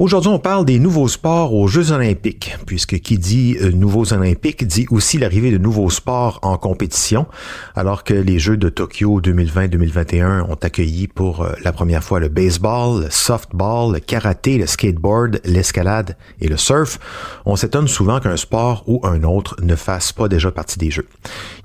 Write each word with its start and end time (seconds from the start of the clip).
Aujourd'hui, 0.00 0.30
on 0.30 0.38
parle 0.38 0.64
des 0.64 0.78
nouveaux 0.78 1.08
sports 1.08 1.52
aux 1.52 1.66
Jeux 1.66 1.90
olympiques, 1.90 2.54
puisque 2.66 3.00
qui 3.00 3.18
dit 3.18 3.56
euh, 3.60 3.72
nouveaux 3.72 4.12
olympiques 4.12 4.64
dit 4.64 4.86
aussi 4.90 5.18
l'arrivée 5.18 5.50
de 5.50 5.58
nouveaux 5.58 5.90
sports 5.90 6.38
en 6.42 6.56
compétition, 6.56 7.26
alors 7.74 8.04
que 8.04 8.14
les 8.14 8.38
Jeux 8.38 8.56
de 8.56 8.68
Tokyo 8.68 9.20
2020-2021 9.20 10.42
ont 10.42 10.54
accueilli 10.54 11.08
pour 11.08 11.42
euh, 11.42 11.52
la 11.64 11.72
première 11.72 12.04
fois 12.04 12.20
le 12.20 12.28
baseball, 12.28 13.02
le 13.02 13.10
softball, 13.10 13.92
le 13.92 13.98
karaté, 13.98 14.56
le 14.56 14.66
skateboard, 14.66 15.40
l'escalade 15.44 16.16
et 16.40 16.46
le 16.46 16.56
surf. 16.56 17.00
On 17.44 17.56
s'étonne 17.56 17.88
souvent 17.88 18.20
qu'un 18.20 18.36
sport 18.36 18.84
ou 18.86 19.00
un 19.02 19.24
autre 19.24 19.56
ne 19.62 19.74
fasse 19.74 20.12
pas 20.12 20.28
déjà 20.28 20.52
partie 20.52 20.78
des 20.78 20.92
Jeux. 20.92 21.08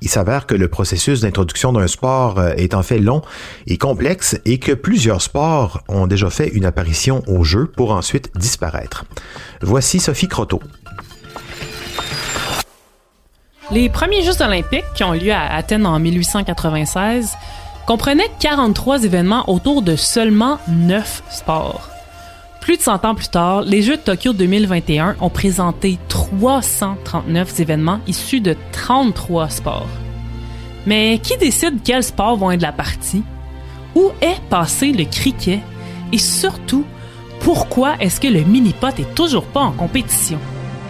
Il 0.01 0.09
s'avère 0.09 0.47
que 0.47 0.55
le 0.55 0.67
processus 0.69 1.21
d'introduction 1.21 1.71
d'un 1.71 1.85
sport 1.85 2.39
euh, 2.39 2.53
est 2.57 2.73
en 2.73 2.81
fait 2.81 2.97
long 2.97 3.21
et 3.67 3.77
complexe 3.77 4.41
et 4.45 4.57
que 4.57 4.71
plusieurs 4.71 5.21
sports 5.21 5.83
ont 5.87 6.07
déjà 6.07 6.31
fait 6.31 6.47
une 6.47 6.65
apparition 6.65 7.21
aux 7.27 7.43
Jeux 7.43 7.67
pour 7.67 7.91
ensuite 7.91 8.22
disparaître. 8.35 9.05
Voici 9.61 9.99
Sophie 9.99 10.27
Croteau. 10.27 10.61
Les 13.71 13.89
premiers 13.89 14.23
Jeux 14.23 14.41
olympiques, 14.41 14.85
qui 14.93 15.03
ont 15.03 15.13
lieu 15.13 15.31
à 15.31 15.53
Athènes 15.55 15.85
en 15.85 15.97
1896, 15.99 17.35
comprenaient 17.87 18.29
43 18.39 19.03
événements 19.03 19.49
autour 19.49 19.81
de 19.81 19.95
seulement 19.95 20.59
9 20.67 21.23
sports. 21.29 21.89
Plus 22.61 22.77
de 22.77 22.81
100 22.81 23.03
ans 23.05 23.15
plus 23.15 23.27
tard, 23.27 23.61
les 23.61 23.81
Jeux 23.81 23.97
de 23.97 24.01
Tokyo 24.01 24.31
2021 24.31 25.17
ont 25.19 25.29
présenté 25.29 25.97
339 26.07 27.59
événements 27.59 27.99
issus 28.07 28.39
de 28.39 28.55
33 28.71 29.49
sports. 29.49 29.87
Mais 30.85 31.19
qui 31.21 31.35
décide 31.37 31.83
quels 31.83 32.03
sports 32.03 32.37
vont 32.37 32.51
être 32.51 32.61
la 32.61 32.71
partie? 32.71 33.23
Où 33.95 34.11
est 34.21 34.41
passé 34.49 34.91
le 34.91 35.05
cricket? 35.05 35.59
Et 36.11 36.17
surtout, 36.17 36.85
pourquoi 37.43 37.95
est-ce 37.99 38.19
que 38.21 38.27
le 38.27 38.41
mini-pot 38.41 38.97
est 38.99 39.13
toujours 39.15 39.45
pas 39.45 39.59
en 39.59 39.71
compétition? 39.71 40.39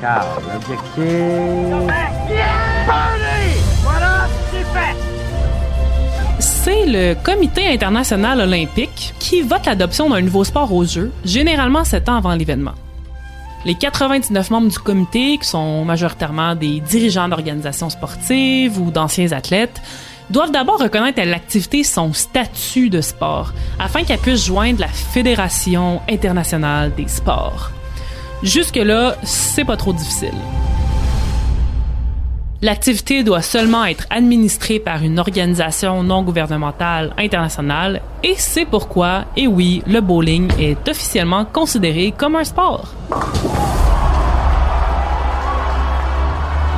Car 0.01 0.25
l'objectif... 0.53 1.03
Voilà, 3.83 4.27
c'est 4.51 4.79
fait! 4.79 4.95
C'est 6.39 6.85
le 6.85 7.15
Comité 7.15 7.67
international 7.67 8.39
olympique 8.41 9.13
qui 9.19 9.41
vote 9.41 9.65
l'adoption 9.65 10.09
d'un 10.09 10.21
nouveau 10.21 10.43
sport 10.43 10.71
aux 10.71 10.85
Jeux, 10.85 11.11
généralement 11.25 11.83
7 11.83 12.07
ans 12.09 12.17
avant 12.17 12.35
l'événement. 12.35 12.73
Les 13.65 13.75
99 13.75 14.51
membres 14.51 14.67
du 14.67 14.77
comité, 14.77 15.37
qui 15.37 15.47
sont 15.47 15.85
majoritairement 15.85 16.53
des 16.53 16.81
dirigeants 16.81 17.29
d'organisations 17.29 17.89
sportives 17.89 18.79
ou 18.79 18.91
d'anciens 18.91 19.31
athlètes, 19.31 19.81
doivent 20.29 20.51
d'abord 20.51 20.79
reconnaître 20.79 21.21
à 21.21 21.25
l'activité 21.25 21.83
son 21.83 22.13
statut 22.13 22.89
de 22.89 23.01
sport, 23.01 23.53
afin 23.79 24.03
qu'elle 24.03 24.19
puisse 24.19 24.45
joindre 24.45 24.79
la 24.79 24.87
Fédération 24.87 26.01
internationale 26.09 26.93
des 26.95 27.07
sports. 27.07 27.71
Jusque-là, 28.43 29.15
c'est 29.23 29.65
pas 29.65 29.77
trop 29.77 29.93
difficile. 29.93 30.33
L'activité 32.61 33.23
doit 33.23 33.41
seulement 33.41 33.83
être 33.83 34.07
administrée 34.09 34.79
par 34.79 35.03
une 35.03 35.19
organisation 35.19 36.01
non 36.01 36.23
gouvernementale 36.23 37.13
internationale 37.17 38.01
et 38.23 38.35
c'est 38.37 38.65
pourquoi, 38.65 39.25
et 39.35 39.47
oui, 39.47 39.83
le 39.85 39.99
bowling 39.99 40.49
est 40.57 40.87
officiellement 40.87 41.43
considéré 41.43 42.13
comme 42.17 42.37
un 42.37 42.45
sport. 42.45 42.93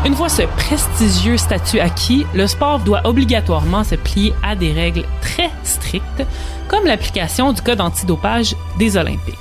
Une 0.05 0.13
fois 0.13 0.29
ce 0.29 0.43
prestigieux 0.43 1.35
statut 1.35 1.79
acquis, 1.79 2.27
le 2.35 2.45
sport 2.45 2.77
doit 2.77 3.01
obligatoirement 3.05 3.83
se 3.83 3.95
plier 3.95 4.35
à 4.43 4.55
des 4.55 4.71
règles 4.71 5.03
très 5.19 5.49
strictes, 5.63 6.23
comme 6.67 6.85
l'application 6.85 7.51
du 7.51 7.61
code 7.63 7.81
antidopage 7.81 8.55
des 8.77 8.97
Olympiques. 8.97 9.33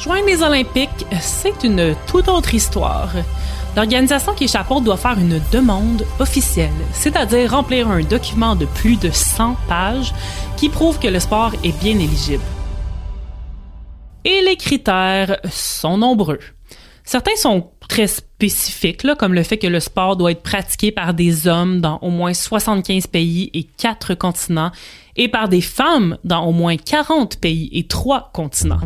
Joindre 0.00 0.26
les 0.26 0.42
Olympiques, 0.42 1.06
c'est 1.20 1.64
une 1.64 1.94
toute 2.06 2.28
autre 2.28 2.54
histoire. 2.54 3.10
L'organisation 3.76 4.32
qui 4.32 4.44
échappe 4.44 4.72
doit 4.82 4.96
faire 4.96 5.18
une 5.18 5.38
demande 5.52 6.06
officielle, 6.18 6.70
c'est-à-dire 6.94 7.50
remplir 7.50 7.88
un 7.90 8.00
document 8.00 8.56
de 8.56 8.64
plus 8.64 8.96
de 8.96 9.10
100 9.10 9.54
pages 9.68 10.14
qui 10.56 10.70
prouve 10.70 10.98
que 10.98 11.08
le 11.08 11.20
sport 11.20 11.52
est 11.62 11.78
bien 11.78 11.98
éligible. 11.98 12.42
Et 14.24 14.40
les 14.40 14.56
critères 14.56 15.36
sont 15.50 15.98
nombreux. 15.98 16.40
Certains 17.04 17.36
sont 17.36 17.70
très 17.88 18.06
spécifiques, 18.06 19.06
comme 19.18 19.34
le 19.34 19.42
fait 19.42 19.58
que 19.58 19.66
le 19.66 19.80
sport 19.80 20.16
doit 20.16 20.32
être 20.32 20.42
pratiqué 20.42 20.92
par 20.92 21.14
des 21.14 21.46
hommes 21.46 21.80
dans 21.80 21.98
au 22.02 22.10
moins 22.10 22.34
75 22.34 23.06
pays 23.06 23.50
et 23.54 23.64
4 23.64 24.14
continents 24.14 24.70
et 25.16 25.28
par 25.28 25.48
des 25.48 25.60
femmes 25.60 26.18
dans 26.24 26.44
au 26.44 26.52
moins 26.52 26.76
40 26.76 27.38
pays 27.40 27.70
et 27.72 27.86
3 27.86 28.30
continents. 28.32 28.80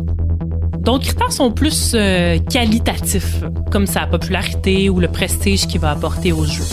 D'autres 0.79 1.05
critères 1.05 1.31
sont 1.31 1.51
plus 1.51 1.91
euh, 1.93 2.39
qualitatifs, 2.39 3.43
comme 3.71 3.85
sa 3.85 4.07
popularité 4.07 4.89
ou 4.89 4.99
le 4.99 5.07
prestige 5.07 5.67
qu'il 5.67 5.79
va 5.79 5.91
apporter 5.91 6.31
au 6.31 6.45
jeu. 6.45 6.63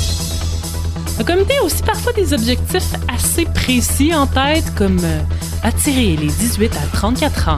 Le 1.19 1.25
comité 1.25 1.59
a 1.59 1.65
aussi 1.65 1.83
parfois 1.83 2.13
des 2.13 2.33
objectifs 2.33 2.93
assez 3.13 3.45
précis 3.45 4.15
en 4.15 4.27
tête, 4.27 4.73
comme 4.77 4.99
euh, 5.03 5.21
attirer 5.63 6.17
les 6.17 6.29
18 6.29 6.73
à 6.77 6.97
34 6.97 7.49
ans, 7.49 7.57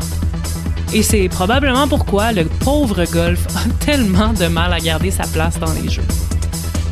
et 0.92 1.02
c'est 1.02 1.28
probablement 1.28 1.86
pourquoi 1.86 2.32
le 2.32 2.44
pauvre 2.44 3.04
golf 3.12 3.46
a 3.56 3.84
tellement 3.84 4.32
de 4.32 4.46
mal 4.46 4.72
à 4.72 4.80
garder 4.80 5.10
sa 5.10 5.24
place 5.24 5.58
dans 5.58 5.72
les 5.72 5.88
jeux. 5.88 6.06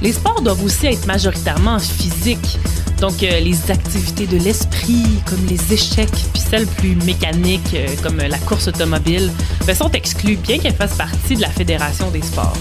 Les 0.03 0.12
sports 0.12 0.41
doivent 0.42 0.62
aussi 0.62 0.86
être 0.86 1.06
majoritairement 1.06 1.78
physiques, 1.81 2.58
donc 3.00 3.22
euh, 3.22 3.41
les 3.41 3.70
activités 3.70 4.26
de 4.26 4.37
l'esprit, 4.37 5.04
comme 5.26 5.44
les 5.47 5.72
échecs, 5.72 6.10
puis 6.32 6.42
celles 6.48 6.66
plus 6.66 6.94
mécaniques, 7.04 7.75
euh, 7.75 7.87
comme 8.03 8.19
la 8.19 8.38
course 8.38 8.69
automobile, 8.69 9.32
ben, 9.66 9.75
sont 9.75 9.91
exclues, 9.91 10.37
bien 10.37 10.58
qu'elles 10.58 10.76
fassent 10.76 10.97
partie 10.97 11.34
de 11.34 11.41
la 11.41 11.50
Fédération 11.50 12.10
des 12.10 12.22
sports. 12.22 12.56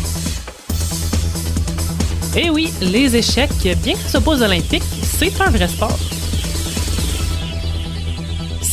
Et 2.36 2.50
oui, 2.50 2.72
les 2.81 3.16
échecs, 3.16 3.52
bien 3.62 3.94
qu'ils 3.94 4.09
soient 4.09 4.22
pas 4.22 4.42
olympiques, 4.42 4.84
c'est 5.03 5.40
un 5.42 5.50
vrai 5.50 5.68
sport. 5.68 5.97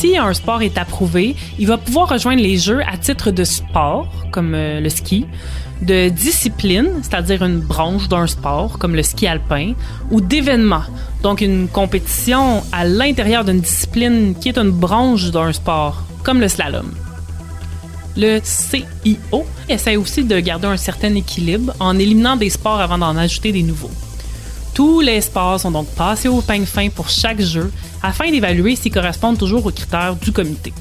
Si 0.05 0.17
un 0.17 0.35
sport 0.35 0.61
est 0.61 0.77
approuvé, 0.77 1.35
il 1.57 1.65
va 1.65 1.79
pouvoir 1.79 2.07
rejoindre 2.07 2.39
les 2.39 2.57
Jeux 2.59 2.81
à 2.85 2.95
titre 2.95 3.31
de 3.31 3.43
sport, 3.43 4.07
comme 4.31 4.53
euh, 4.53 4.79
le 4.79 4.87
ski, 4.89 5.25
de 5.81 6.09
discipline, 6.09 6.89
c'est-à-dire 7.01 7.43
une 7.43 7.59
branche 7.59 8.07
d'un 8.07 8.27
sport, 8.27 8.77
comme 8.77 8.93
le 8.93 9.01
ski 9.01 9.25
alpin, 9.25 9.73
ou 10.11 10.21
d'événement, 10.21 10.83
donc 11.23 11.41
une 11.41 11.67
compétition 11.67 12.61
à 12.71 12.85
l'intérieur 12.85 13.45
d'une 13.45 13.61
discipline 13.61 14.35
qui 14.39 14.49
est 14.49 14.59
une 14.59 14.69
branche 14.69 15.31
d'un 15.31 15.51
sport, 15.51 16.03
comme 16.23 16.39
le 16.39 16.49
slalom. 16.49 16.93
Le 18.15 18.39
CIO 18.43 19.43
essaie 19.67 19.95
aussi 19.95 20.23
de 20.23 20.39
garder 20.39 20.67
un 20.67 20.77
certain 20.77 21.15
équilibre 21.15 21.73
en 21.79 21.97
éliminant 21.97 22.35
des 22.35 22.51
sports 22.51 22.79
avant 22.79 22.99
d'en 22.99 23.17
ajouter 23.17 23.51
des 23.51 23.63
nouveaux. 23.63 23.89
Tous 24.75 24.99
les 24.99 25.21
sports 25.21 25.61
sont 25.61 25.71
donc 25.71 25.87
passés 25.87 26.27
au 26.27 26.41
peigne 26.41 26.65
fin 26.65 26.89
pour 26.89 27.07
chaque 27.07 27.39
jeu 27.39 27.71
afin 28.03 28.29
d'évaluer 28.29 28.75
s'ils 28.75 28.91
correspondent 28.91 29.37
toujours 29.37 29.65
aux 29.65 29.71
critères 29.71 30.17
du 30.17 30.33
comité. 30.33 30.73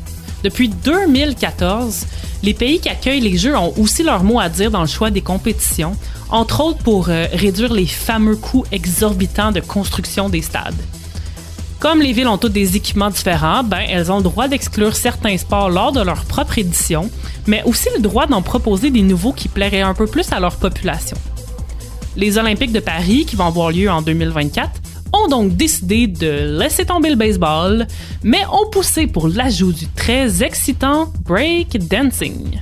Depuis 0.43 0.69
2014, 0.69 2.05
les 2.43 2.55
pays 2.55 2.81
qui 2.81 2.89
accueillent 2.89 3.21
les 3.21 3.39
Jeux 3.39 3.57
ont 3.57 3.73
aussi 3.79 4.03
leur 4.03 4.25
mot 4.25 4.41
à 4.41 4.49
dire 4.49 4.73
dans 4.73 4.81
le 4.81 4.89
choix 4.89 5.13
des 5.13 5.21
compétitions, 5.23 5.97
entre 6.29 6.61
autres 6.61 6.79
pour 6.79 7.09
euh, 7.09 7.27
réduire 7.33 7.73
les 7.73 7.87
fameux 7.87 8.35
coûts 8.35 8.65
exorbitants 8.73 9.53
de 9.53 9.61
construction 9.61 10.29
des 10.29 10.43
stades. 10.43 10.75
Comme 11.79 12.03
les 12.03 12.13
villes 12.13 12.27
ont 12.27 12.37
toutes 12.37 12.53
des 12.53 12.77
équipements 12.77 13.11
différents, 13.11 13.63
ben, 13.63 13.83
elles 13.89 14.11
ont 14.11 14.17
le 14.17 14.25
droit 14.25 14.49
d'exclure 14.49 14.97
certains 14.97 15.39
sports 15.39 15.71
lors 15.71 15.93
de 15.93 16.01
leur 16.01 16.25
propre 16.25 16.59
édition, 16.59 17.11
mais 17.47 17.63
aussi 17.63 17.89
le 17.95 18.03
droit 18.03 18.27
d'en 18.27 18.43
proposer 18.43 18.91
des 18.91 19.03
nouveaux 19.03 19.33
qui 19.33 19.47
plairaient 19.47 19.83
un 19.83 19.95
peu 19.95 20.09
plus 20.09 20.33
à 20.33 20.41
leur 20.41 20.57
population. 20.57 21.17
Les 22.17 22.39
Olympiques 22.39 22.73
de 22.73 22.81
Paris, 22.81 23.25
qui 23.27 23.37
vont 23.37 23.47
avoir 23.47 23.71
lieu 23.71 23.91
en 23.91 24.03
2024, 24.03 24.71
ont 25.13 25.29
donc 25.29 25.57
décidé 25.57 26.07
de 26.07 26.59
laisser 26.59 26.85
tomber 26.85 27.11
le 27.11 27.17
baseball, 27.17 27.87
mais 28.23 28.45
ont 28.53 28.69
poussé 28.71 29.07
pour 29.07 29.29
l'ajout 29.29 29.73
du 29.73 29.87
très 29.89 30.43
excitant 30.43 31.13
break 31.25 31.79
dancing. 31.89 32.61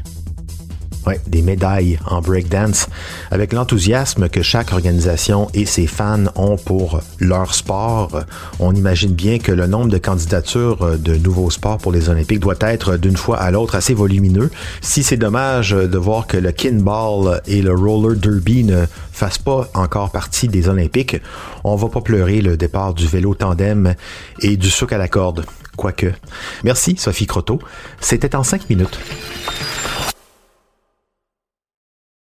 Ouais, 1.04 1.20
des 1.26 1.42
médailles 1.42 1.98
en 2.06 2.20
breakdance 2.20 2.86
avec 3.32 3.52
l'enthousiasme 3.52 4.28
que 4.28 4.40
chaque 4.40 4.72
organisation 4.72 5.48
et 5.52 5.66
ses 5.66 5.88
fans 5.88 6.26
ont 6.36 6.56
pour 6.56 7.00
leur 7.18 7.54
sport. 7.54 8.22
On 8.60 8.72
imagine 8.72 9.12
bien 9.12 9.40
que 9.40 9.50
le 9.50 9.66
nombre 9.66 9.90
de 9.90 9.98
candidatures 9.98 10.98
de 10.98 11.16
nouveaux 11.16 11.50
sports 11.50 11.78
pour 11.78 11.90
les 11.90 12.08
Olympiques 12.08 12.38
doit 12.38 12.54
être 12.60 12.96
d'une 12.98 13.16
fois 13.16 13.38
à 13.38 13.50
l'autre 13.50 13.74
assez 13.74 13.94
volumineux. 13.94 14.50
Si 14.80 15.02
c'est 15.02 15.16
dommage 15.16 15.70
de 15.70 15.98
voir 15.98 16.28
que 16.28 16.36
le 16.36 16.52
kinball 16.52 17.40
et 17.46 17.62
le 17.62 17.74
roller 17.74 18.16
derby 18.16 18.62
ne 18.62 18.86
fassent 19.10 19.38
pas 19.38 19.68
encore 19.74 20.12
partie 20.12 20.46
des 20.46 20.68
Olympiques, 20.68 21.20
on 21.64 21.74
va 21.74 21.88
pas 21.88 22.00
pleurer 22.00 22.42
le 22.42 22.56
départ 22.56 22.94
du 22.94 23.08
vélo 23.08 23.34
tandem 23.34 23.94
et 24.40 24.56
du 24.56 24.70
souk 24.70 24.92
à 24.92 24.98
la 24.98 25.08
corde. 25.08 25.44
Quoique. 25.76 26.12
Merci, 26.62 26.96
Sophie 26.96 27.26
Croteau. 27.26 27.58
C'était 28.00 28.36
en 28.36 28.44
cinq 28.44 28.68
minutes. 28.70 28.98